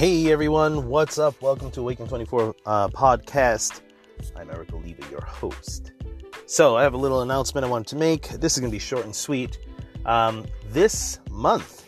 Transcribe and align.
Hey 0.00 0.32
everyone, 0.32 0.88
what's 0.88 1.18
up? 1.18 1.42
Welcome 1.42 1.70
to 1.72 1.82
Awaken 1.82 2.08
24 2.08 2.54
uh, 2.64 2.88
podcast. 2.88 3.82
I'm 4.34 4.50
Erik 4.50 4.72
Oliva, 4.72 5.06
your 5.10 5.20
host. 5.20 5.92
So, 6.46 6.74
I 6.74 6.82
have 6.82 6.94
a 6.94 6.96
little 6.96 7.20
announcement 7.20 7.66
I 7.66 7.68
wanted 7.68 7.88
to 7.88 7.96
make. 7.96 8.30
This 8.30 8.54
is 8.54 8.60
going 8.60 8.70
to 8.70 8.74
be 8.74 8.78
short 8.78 9.04
and 9.04 9.14
sweet. 9.14 9.58
Um, 10.06 10.46
this 10.70 11.18
month, 11.30 11.84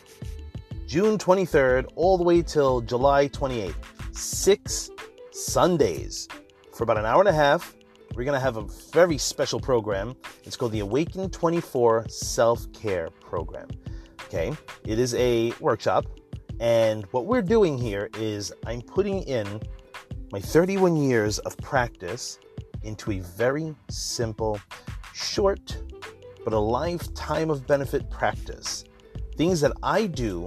June 0.85 1.17
23rd, 1.17 1.87
all 1.95 2.19
the 2.19 2.23
way 2.23 2.43
till 2.43 2.81
July 2.81 3.29
28th, 3.29 3.73
six 4.15 4.91
Sundays 5.31 6.27
for 6.71 6.83
about 6.83 6.99
an 6.99 7.05
hour 7.05 7.19
and 7.19 7.29
a 7.29 7.33
half. 7.33 7.75
We're 8.13 8.25
going 8.25 8.37
to 8.37 8.45
have 8.45 8.57
a 8.57 8.67
very 8.91 9.17
special 9.17 9.59
program. 9.59 10.15
It's 10.43 10.55
called 10.55 10.73
the 10.73 10.81
Awaken 10.81 11.31
24 11.31 12.09
Self 12.09 12.71
Care 12.73 13.09
Program. 13.21 13.69
Okay, 14.25 14.55
it 14.85 14.99
is 14.99 15.15
a 15.15 15.51
workshop 15.59 16.05
and 16.59 17.05
what 17.11 17.25
we're 17.25 17.41
doing 17.41 17.77
here 17.77 18.09
is 18.17 18.53
I'm 18.65 18.81
putting 18.81 19.23
in 19.23 19.61
my 20.31 20.39
31 20.39 20.95
years 20.95 21.39
of 21.39 21.57
practice 21.57 22.39
into 22.83 23.11
a 23.11 23.19
very 23.19 23.75
simple, 23.89 24.59
short, 25.13 25.77
but 26.43 26.53
a 26.53 26.59
lifetime 26.59 27.49
of 27.49 27.65
benefit 27.67 28.09
practice. 28.09 28.83
Things 29.37 29.61
that 29.61 29.71
I 29.81 30.07
do 30.07 30.45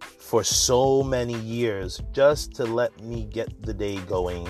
for 0.00 0.42
so 0.42 1.02
many 1.02 1.38
years 1.40 2.00
just 2.12 2.52
to 2.54 2.64
let 2.64 3.00
me 3.00 3.24
get 3.24 3.62
the 3.62 3.72
day 3.72 3.98
going 4.00 4.48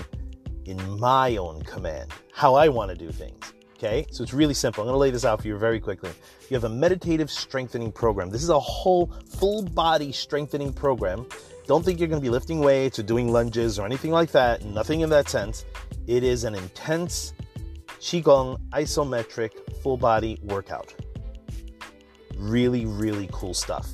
in 0.65 0.99
my 0.99 1.37
own 1.37 1.61
command, 1.61 2.11
how 2.33 2.55
I 2.55 2.67
want 2.67 2.89
to 2.89 2.97
do 2.97 3.11
things. 3.11 3.53
Okay, 3.77 4.07
so 4.09 4.23
it's 4.23 4.33
really 4.33 4.55
simple. 4.55 4.81
I'm 4.81 4.87
to 4.95 4.97
lay 4.97 5.11
this 5.11 5.23
out 5.23 5.39
for 5.39 5.47
you 5.47 5.55
very 5.55 5.79
quickly. 5.79 6.09
You 6.49 6.55
have 6.55 6.63
a 6.63 6.69
meditative 6.69 7.29
strengthening 7.29 7.91
program. 7.91 8.31
This 8.31 8.41
is 8.41 8.49
a 8.49 8.59
whole 8.59 9.13
full 9.37 9.61
body 9.61 10.11
strengthening 10.11 10.73
program. 10.73 11.27
Don't 11.67 11.85
think 11.85 11.99
you're 11.99 12.09
to 12.19 12.25
be 12.25 12.31
lifting 12.31 12.59
weights 12.59 12.97
or 12.97 13.03
doing 13.03 13.31
lunges 13.31 13.77
or 13.77 13.85
anything 13.85 14.09
like 14.09 14.31
that. 14.31 14.65
Nothing 14.65 15.01
in 15.01 15.11
that 15.11 15.29
sense. 15.29 15.65
It 16.07 16.23
is 16.23 16.43
an 16.43 16.55
intense 16.55 17.33
Qigong 17.99 18.59
isometric 18.71 19.51
full 19.83 19.97
body 19.97 20.39
workout. 20.41 20.95
Really, 22.35 22.87
really 22.87 23.29
cool 23.31 23.53
stuff 23.53 23.93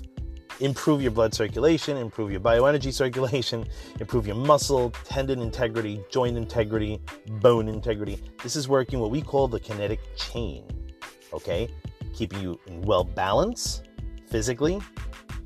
improve 0.64 1.02
your 1.02 1.12
blood 1.12 1.34
circulation, 1.34 1.98
improve 1.98 2.32
your 2.32 2.40
bioenergy 2.40 2.92
circulation, 2.94 3.68
improve 4.00 4.26
your 4.26 4.36
muscle, 4.36 4.92
tendon 5.04 5.42
integrity, 5.42 6.02
joint 6.10 6.38
integrity, 6.38 7.02
bone 7.42 7.68
integrity. 7.68 8.18
This 8.42 8.56
is 8.56 8.70
working 8.70 9.00
what 9.00 9.12
we 9.12 9.22
call 9.22 9.50
the 9.50 9.60
kinetic 9.60 10.00
chain, 10.16 10.66
okay? 11.34 11.68
Keeping 12.14 12.40
you 12.40 12.58
in 12.68 12.82
well 12.82 13.04
balance 13.04 13.84
physically, 14.28 14.82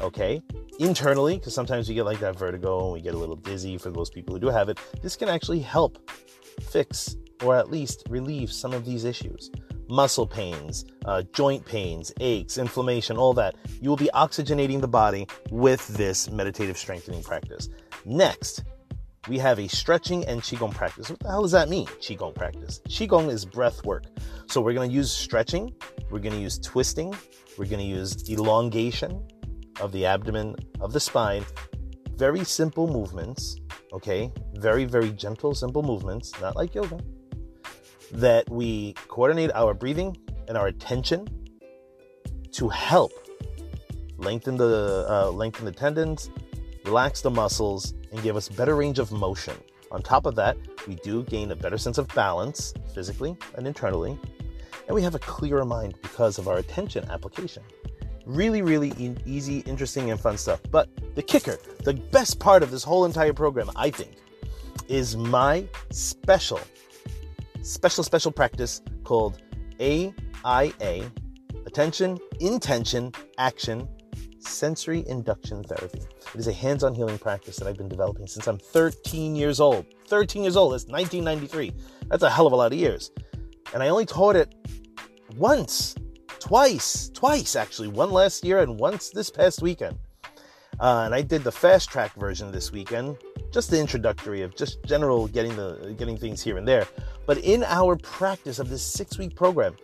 okay? 0.02 0.42
Internally, 0.80 1.38
because 1.38 1.56
sometimes 1.56 1.90
we 1.90 1.96
get 1.96 2.06
like 2.06 2.20
that 2.20 2.38
vertigo 2.38 2.86
and 2.86 2.94
we 2.94 3.02
get 3.02 3.16
a 3.16 3.18
little 3.18 3.36
dizzy 3.36 3.80
for 3.80 3.90
those 3.90 4.12
people 4.12 4.36
who 4.36 4.40
do 4.40 4.50
have 4.50 4.70
it. 4.70 4.80
This 5.02 5.16
can 5.16 5.30
actually 5.30 5.60
help 5.60 6.12
fix 6.62 7.16
or 7.44 7.56
at 7.56 7.72
least 7.72 8.04
relieve 8.08 8.52
some 8.52 8.72
of 8.72 8.86
these 8.86 9.04
issues 9.04 9.50
muscle 9.90 10.28
pains, 10.28 10.86
uh, 11.06 11.24
joint 11.34 11.66
pains, 11.66 12.12
aches, 12.20 12.58
inflammation, 12.58 13.18
all 13.18 13.34
that. 13.34 13.56
You 13.82 13.90
will 13.90 13.98
be 13.98 14.10
oxygenating 14.14 14.82
the 14.82 14.88
body 14.88 15.28
with 15.52 15.88
this 15.90 16.30
meditative 16.30 16.78
strengthening 16.78 17.24
practice. 17.24 17.70
Next, 18.06 18.64
we 19.28 19.38
have 19.40 19.60
a 19.60 19.68
stretching 19.68 20.26
and 20.26 20.42
Qigong 20.42 20.74
practice. 20.74 21.10
What 21.10 21.20
the 21.20 21.30
hell 21.30 21.42
does 21.42 21.52
that 21.52 21.70
mean, 21.70 21.88
Qigong 21.88 22.34
practice? 22.34 22.82
Qigong 22.88 23.30
is 23.30 23.46
breath 23.46 23.84
work. 23.84 24.06
So 24.48 24.62
we're 24.62 24.74
going 24.74 24.90
to 24.90 24.96
use 24.96 25.12
stretching, 25.12 25.74
we're 26.10 26.20
going 26.20 26.36
to 26.36 26.42
use 26.42 26.60
twisting, 26.60 27.14
we're 27.58 27.66
going 27.66 27.80
to 27.80 27.86
use 27.86 28.30
elongation 28.30 29.28
of 29.82 29.92
the 29.92 30.06
abdomen, 30.06 30.56
of 30.80 30.94
the 30.94 31.00
spine. 31.00 31.46
Very 32.16 32.44
simple 32.44 32.88
movements, 32.88 33.58
okay? 33.94 34.32
Very, 34.56 34.86
very 34.86 35.12
gentle, 35.12 35.54
simple 35.54 35.84
movements, 35.84 36.32
not 36.42 36.56
like 36.56 36.74
yoga 36.74 37.00
that 38.12 38.50
we 38.50 38.94
coordinate 39.08 39.52
our 39.54 39.74
breathing 39.74 40.18
and 40.48 40.58
our 40.58 40.68
attention 40.68 41.28
to 42.52 42.70
help 42.70 43.12
lengthen 44.18 44.58
the 44.58 45.06
uh, 45.10 45.30
lengthen 45.30 45.66
the 45.66 45.72
tendons, 45.72 46.30
relax 46.86 47.22
the 47.22 47.30
muscles, 47.30 47.94
and 48.12 48.22
give 48.24 48.36
us 48.36 48.50
better 48.50 48.76
range 48.76 49.00
of 49.00 49.12
motion. 49.12 49.56
On 49.92 50.02
top 50.02 50.26
of 50.26 50.36
that, 50.36 50.58
we 50.88 50.96
do 50.96 51.24
gain 51.24 51.52
a 51.52 51.56
better 51.56 51.78
sense 51.78 51.98
of 51.98 52.08
balance 52.10 52.74
physically 52.94 53.38
and 53.56 53.68
internally, 53.68 54.18
and 54.88 54.96
we 54.96 55.02
have 55.02 55.16
a 55.16 55.20
clearer 55.20 55.66
mind 55.66 55.96
because 56.02 56.38
of 56.38 56.48
our 56.48 56.58
attention 56.58 57.10
application. 57.10 57.64
Really, 58.26 58.62
really 58.62 58.92
e- 58.98 59.16
easy, 59.26 59.60
interesting, 59.60 60.12
and 60.12 60.20
fun 60.20 60.38
stuff. 60.38 60.60
But 60.70 60.90
the 61.16 61.24
kicker, 61.24 61.58
the 61.84 61.94
best 61.94 62.40
part 62.40 62.64
of 62.64 62.72
this 62.72 62.84
whole 62.84 63.06
entire 63.06 63.32
program, 63.32 63.70
I 63.76 63.90
think, 63.90 64.16
is 64.90 65.16
my 65.16 65.66
special 65.92 66.60
special, 67.68 68.04
special 68.04 68.32
practice 68.32 68.82
called 69.04 69.42
AIA 69.80 71.12
Attention, 71.66 72.18
Intention, 72.40 73.12
Action 73.38 73.88
Sensory 74.40 75.04
Induction 75.08 75.64
Therapy. 75.64 76.00
It 76.34 76.40
is 76.40 76.48
a 76.48 76.54
hands 76.54 76.84
on 76.84 76.96
healing 76.96 77.18
practice 77.18 77.58
that 77.58 77.68
I've 77.68 77.78
been 77.78 77.90
developing 77.90 78.26
since 78.26 78.48
I'm 78.48 78.58
13 78.58 79.36
years 79.36 79.60
old. 79.60 79.86
13 80.08 80.44
years 80.44 80.56
old, 80.56 80.74
that's 80.74 80.86
1993. 80.86 81.74
That's 82.08 82.24
a 82.24 82.30
hell 82.30 82.48
of 82.48 82.54
a 82.54 82.56
lot 82.56 82.72
of 82.72 82.80
years. 82.80 83.12
And 83.74 83.84
I 83.84 83.90
only 83.90 84.06
taught 84.06 84.38
it 84.38 84.56
once, 85.36 85.96
twice, 86.40 87.10
twice 87.14 87.58
actually, 87.58 87.90
one 87.90 88.12
last 88.12 88.46
year 88.46 88.60
and 88.60 88.80
once 88.80 89.10
this 89.10 89.30
past 89.30 89.62
weekend. 89.62 89.98
Uh, 90.80 91.04
and 91.06 91.16
I 91.16 91.22
did 91.22 91.44
the 91.44 91.52
fast 91.52 91.90
track 91.90 92.14
version 92.16 92.52
this 92.52 92.72
weekend, 92.72 93.18
just 93.52 93.72
the 93.72 93.80
introductory 93.80 94.44
of 94.44 94.56
just 94.56 94.84
general 94.84 95.28
getting 95.28 95.56
the 95.56 95.96
getting 95.98 96.18
things 96.18 96.42
here 96.42 96.58
and 96.58 96.68
there. 96.68 96.88
But 97.26 97.40
in 97.40 97.64
our 97.64 97.96
practice 97.96 98.60
of 98.60 98.70
this 98.70 98.84
six 98.84 99.18
week 99.18 99.36
program, 99.36 99.76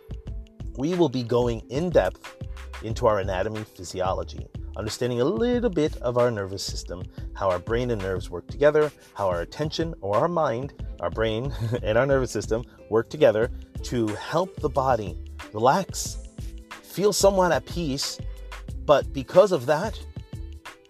we 0.76 0.94
will 0.94 1.08
be 1.08 1.24
going 1.24 1.60
in 1.70 1.90
depth 1.90 2.36
into 2.84 3.06
our 3.06 3.18
anatomy 3.18 3.64
physiology, 3.64 4.46
understanding 4.76 5.20
a 5.20 5.24
little 5.24 5.70
bit 5.70 5.96
of 5.96 6.16
our 6.16 6.30
nervous 6.30 6.62
system, 6.62 7.02
how 7.34 7.50
our 7.50 7.58
brain 7.58 7.90
and 7.90 8.00
nerves 8.00 8.30
work 8.30 8.46
together, 8.46 8.92
how 9.14 9.28
our 9.28 9.40
attention 9.40 9.94
or 10.00 10.16
our 10.16 10.28
mind, 10.28 10.74
our 11.00 11.10
brain 11.10 11.52
and 11.82 11.98
our 11.98 12.06
nervous 12.06 12.30
system 12.30 12.64
work 12.88 13.08
together 13.10 13.50
to 13.82 14.06
help 14.08 14.54
the 14.56 14.68
body 14.68 15.18
relax, 15.52 16.18
feel 16.82 17.12
somewhat 17.12 17.50
at 17.50 17.66
peace, 17.66 18.20
but 18.84 19.12
because 19.12 19.50
of 19.50 19.66
that, 19.66 19.98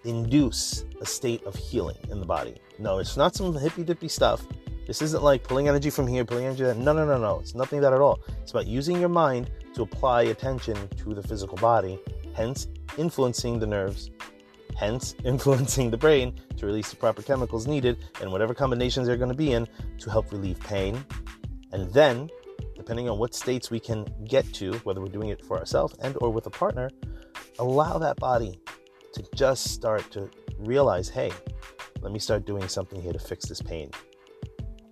induce 0.04 0.84
a 1.00 1.06
state 1.06 1.42
of 1.44 1.54
healing 1.54 1.97
in 2.10 2.20
the 2.20 2.26
body. 2.26 2.56
No, 2.78 2.98
it's 2.98 3.16
not 3.16 3.34
some 3.34 3.54
hippy 3.54 3.82
dippy 3.82 4.09
stuff. 4.09 4.47
This 4.87 5.00
isn't 5.00 5.22
like 5.22 5.42
pulling 5.42 5.69
energy 5.69 5.88
from 5.91 6.06
here, 6.06 6.25
pulling 6.25 6.44
energy. 6.44 6.65
There. 6.65 6.75
No, 6.75 6.92
no, 6.92 7.06
no, 7.06 7.16
no. 7.16 7.38
It's 7.41 7.54
nothing 7.54 7.81
that 7.81 7.92
at 7.92 8.00
all. 8.00 8.20
It's 8.42 8.50
about 8.50 8.66
using 8.66 9.00
your 9.00 9.09
mind 9.09 9.50
to 9.75 9.82
apply 9.82 10.25
attention 10.25 10.76
to 10.98 11.15
the 11.15 11.22
physical 11.22 11.56
body, 11.56 11.98
hence 12.34 12.69
influencing 12.98 13.59
the 13.59 13.66
nerves, 13.66 14.10
hence 14.76 15.15
influencing 15.25 15.91
the 15.91 15.97
brain 15.97 16.34
to 16.56 16.66
release 16.66 16.91
the 16.91 16.97
proper 16.97 17.22
chemicals 17.22 17.66
needed 17.66 18.04
and 18.21 18.31
whatever 18.31 18.53
combinations 18.53 19.06
they're 19.06 19.16
going 19.16 19.31
to 19.31 19.36
be 19.36 19.53
in 19.53 19.66
to 19.98 20.10
help 20.10 20.31
relieve 20.32 20.60
pain. 20.60 21.04
And 21.72 21.91
then, 21.92 22.28
depending 22.76 23.09
on 23.09 23.19
what 23.19 23.34
states 23.34 23.71
we 23.71 23.81
can 23.81 24.06
get 24.28 24.53
to, 24.54 24.75
whether 24.84 25.00
we're 25.00 25.09
doing 25.09 25.31
it 25.31 25.44
for 25.44 25.59
ourselves 25.59 25.94
and 26.00 26.16
or 26.21 26.31
with 26.31 26.47
a 26.47 26.50
partner, 26.50 26.91
allow 27.59 27.98
that 27.98 28.16
body 28.16 28.60
to 29.15 29.25
just 29.35 29.73
start 29.73 30.11
to 30.13 30.31
realize, 30.59 31.09
hey, 31.09 31.33
let 32.01 32.13
me 32.13 32.19
start 32.19 32.45
doing 32.45 32.69
something 32.69 33.01
here 33.01 33.13
to 33.13 33.19
fix 33.19 33.47
this 33.47 33.63
pain. 33.63 33.91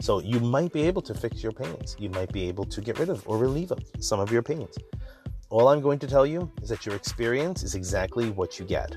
So 0.01 0.21
you 0.21 0.41
might 0.41 0.73
be 0.73 0.83
able 0.83 1.03
to 1.03 1.15
fix 1.15 1.43
your 1.43 1.53
pains. 1.53 1.95
You 1.99 2.11
might 2.11 2.33
be 2.33 2.49
able 2.49 2.65
to 2.65 2.81
get 2.81 2.99
rid 2.99 3.09
of 3.09 3.27
or 3.29 3.39
relieve 3.39 3.71
of 3.71 3.79
some 4.01 4.19
of 4.19 4.33
your 4.33 4.43
pains. 4.43 4.77
All 5.51 5.69
I'm 5.69 5.81
going 5.81 5.99
to 6.01 6.07
tell 6.07 6.27
you 6.27 6.51
is 6.63 6.69
that 6.71 6.87
your 6.87 6.97
experience 6.97 7.63
is 7.63 7.75
exactly 7.75 8.31
what 8.31 8.59
you 8.59 8.65
get. 8.65 8.97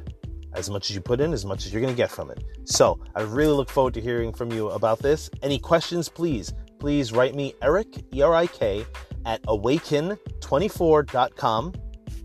As 0.54 0.70
much 0.70 0.90
as 0.90 0.96
you 0.96 1.02
put 1.02 1.20
in, 1.20 1.34
as 1.34 1.44
much 1.44 1.66
as 1.66 1.74
you're 1.74 1.82
going 1.82 1.94
to 1.94 1.98
get 1.98 2.10
from 2.10 2.32
it. 2.32 2.42
So 2.64 3.02
I 3.14 3.24
really 3.24 3.52
look 3.52 3.70
forward 3.70 3.94
to 3.96 4.02
hearing 4.02 4.32
from 4.32 4.50
you 4.52 4.70
about 4.70 5.00
this. 5.00 5.30
Any 5.44 5.60
questions, 5.60 6.08
please, 6.08 6.54
please 6.80 7.12
write 7.12 7.36
me 7.36 7.54
Erik, 7.62 8.06
E 8.14 8.22
R 8.22 8.34
I 8.34 8.48
K, 8.48 8.86
at 9.26 9.44
awaken24.com. 9.44 11.74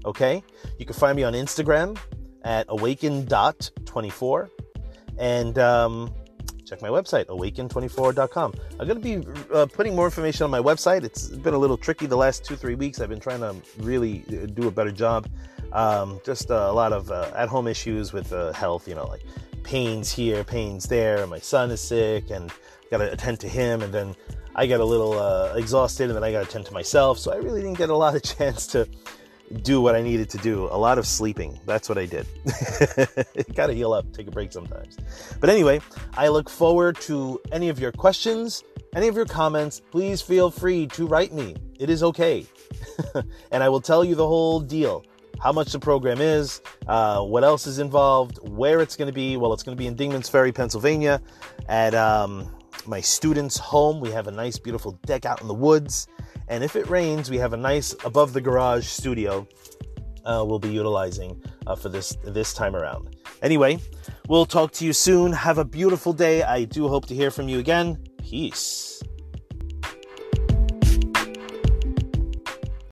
Okay? 0.04 0.44
You 0.78 0.86
can 0.86 0.94
find 0.94 1.16
me 1.16 1.24
on 1.24 1.32
Instagram 1.32 1.98
at 2.44 2.66
awaken.24 2.68 4.50
and 5.18 5.58
um, 5.58 6.14
check 6.64 6.80
my 6.82 6.88
website 6.88 7.26
awaken24.com 7.26 8.54
i'm 8.78 8.86
going 8.86 9.00
to 9.00 9.22
be 9.22 9.26
uh, 9.52 9.66
putting 9.66 9.94
more 9.94 10.06
information 10.06 10.44
on 10.44 10.50
my 10.50 10.60
website. 10.60 11.04
It's 11.04 11.28
been 11.28 11.54
a 11.54 11.58
little 11.58 11.76
tricky 11.76 12.06
the 12.06 12.16
last 12.16 12.44
two 12.44 12.56
three 12.56 12.74
weeks. 12.74 13.00
I've 13.00 13.08
been 13.08 13.20
trying 13.20 13.40
to 13.40 13.54
really 13.78 14.24
uh, 14.28 14.46
do 14.46 14.68
a 14.68 14.70
better 14.70 14.92
job. 14.92 15.28
Um, 15.72 16.20
just 16.24 16.50
uh, 16.50 16.68
a 16.68 16.72
lot 16.72 16.92
of 16.92 17.10
uh, 17.10 17.30
at-home 17.36 17.68
issues 17.68 18.12
with 18.12 18.30
health 18.54 18.88
you 18.88 18.94
know 18.94 19.06
like 19.06 19.22
pains 19.62 20.10
here 20.10 20.44
pains 20.44 20.86
there. 20.86 21.26
My 21.26 21.38
son 21.38 21.70
is 21.70 21.80
sick 21.80 22.30
and 22.30 22.52
got 22.90 22.98
to 22.98 23.12
attend 23.12 23.40
to 23.40 23.48
him. 23.48 23.82
And 23.82 23.92
then 23.92 24.14
i 24.56 24.66
get 24.66 24.80
a 24.80 24.84
little 24.84 25.18
uh, 25.18 25.54
exhausted 25.54 26.10
and 26.10 26.16
then 26.16 26.24
i 26.24 26.32
got 26.32 26.42
to 26.42 26.48
attend 26.48 26.66
to 26.66 26.72
myself. 26.72 27.18
So 27.18 27.32
i 27.32 27.36
really 27.36 27.60
didn't 27.60 27.78
get 27.78 27.90
a 27.90 27.96
lot 27.96 28.14
of 28.14 28.22
chance 28.38 28.66
to 28.68 28.88
do 29.62 29.80
what 29.80 29.94
I 29.94 30.02
needed 30.02 30.30
to 30.30 30.38
do. 30.38 30.66
A 30.70 30.78
lot 30.78 30.98
of 30.98 31.06
sleeping. 31.06 31.58
That's 31.66 31.88
what 31.88 31.98
I 31.98 32.06
did. 32.06 32.26
Gotta 33.54 33.72
heal 33.72 33.92
up, 33.92 34.12
take 34.12 34.28
a 34.28 34.30
break 34.30 34.52
sometimes. 34.52 34.96
But 35.40 35.50
anyway, 35.50 35.80
I 36.16 36.28
look 36.28 36.48
forward 36.48 36.96
to 37.02 37.40
any 37.52 37.68
of 37.68 37.78
your 37.78 37.92
questions, 37.92 38.62
any 38.94 39.08
of 39.08 39.16
your 39.16 39.26
comments. 39.26 39.80
Please 39.90 40.22
feel 40.22 40.50
free 40.50 40.86
to 40.88 41.06
write 41.06 41.32
me. 41.32 41.56
It 41.78 41.90
is 41.90 42.02
okay. 42.02 42.46
and 43.50 43.62
I 43.62 43.68
will 43.68 43.80
tell 43.80 44.04
you 44.04 44.14
the 44.14 44.26
whole 44.26 44.60
deal 44.60 45.04
how 45.40 45.52
much 45.52 45.72
the 45.72 45.78
program 45.78 46.20
is, 46.20 46.60
uh, 46.86 47.22
what 47.22 47.42
else 47.42 47.66
is 47.66 47.78
involved, 47.78 48.38
where 48.48 48.80
it's 48.80 48.96
going 48.96 49.08
to 49.08 49.12
be. 49.12 49.36
Well, 49.36 49.52
it's 49.52 49.62
going 49.62 49.76
to 49.76 49.80
be 49.80 49.86
in 49.86 49.96
Dingmans 49.96 50.30
Ferry, 50.30 50.52
Pennsylvania, 50.52 51.20
at 51.68 51.94
um, 51.94 52.54
my 52.86 53.00
students' 53.00 53.56
home. 53.56 54.00
We 54.00 54.10
have 54.10 54.26
a 54.26 54.30
nice, 54.30 54.58
beautiful 54.58 54.92
deck 55.06 55.24
out 55.24 55.40
in 55.40 55.48
the 55.48 55.54
woods. 55.54 56.08
And 56.50 56.62
if 56.62 56.76
it 56.76 56.90
rains, 56.90 57.30
we 57.30 57.38
have 57.38 57.54
a 57.54 57.56
nice 57.56 57.94
above 58.04 58.34
the 58.34 58.40
garage 58.42 58.86
studio 58.86 59.46
uh, 60.24 60.44
we'll 60.46 60.58
be 60.58 60.70
utilizing 60.70 61.42
uh, 61.66 61.74
for 61.74 61.88
this 61.88 62.16
this 62.24 62.52
time 62.52 62.76
around. 62.76 63.16
Anyway, 63.42 63.78
we'll 64.28 64.46
talk 64.46 64.72
to 64.72 64.84
you 64.84 64.92
soon. 64.92 65.32
Have 65.32 65.58
a 65.58 65.64
beautiful 65.64 66.12
day. 66.12 66.42
I 66.42 66.64
do 66.64 66.88
hope 66.88 67.06
to 67.06 67.14
hear 67.14 67.30
from 67.30 67.48
you 67.48 67.58
again. 67.58 67.98
Peace. 68.18 69.02